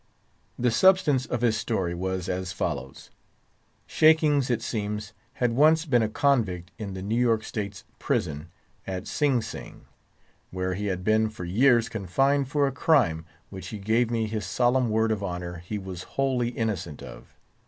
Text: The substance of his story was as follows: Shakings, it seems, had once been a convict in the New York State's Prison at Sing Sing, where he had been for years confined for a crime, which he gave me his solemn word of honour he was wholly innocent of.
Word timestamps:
The 0.57 0.71
substance 0.71 1.27
of 1.27 1.41
his 1.41 1.55
story 1.57 1.93
was 1.93 2.27
as 2.27 2.51
follows: 2.53 3.11
Shakings, 3.85 4.49
it 4.49 4.63
seems, 4.63 5.13
had 5.33 5.53
once 5.53 5.85
been 5.85 6.01
a 6.01 6.09
convict 6.09 6.71
in 6.79 6.95
the 6.95 7.03
New 7.03 7.19
York 7.21 7.43
State's 7.43 7.83
Prison 7.99 8.49
at 8.87 9.05
Sing 9.05 9.43
Sing, 9.43 9.85
where 10.49 10.73
he 10.73 10.87
had 10.87 11.03
been 11.03 11.29
for 11.29 11.45
years 11.45 11.87
confined 11.87 12.47
for 12.47 12.65
a 12.65 12.71
crime, 12.71 13.27
which 13.51 13.67
he 13.67 13.77
gave 13.77 14.09
me 14.09 14.25
his 14.25 14.43
solemn 14.43 14.89
word 14.89 15.11
of 15.11 15.23
honour 15.23 15.57
he 15.67 15.77
was 15.77 16.01
wholly 16.17 16.49
innocent 16.49 17.03
of. 17.03 17.35